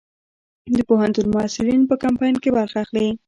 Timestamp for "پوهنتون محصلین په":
0.89-1.95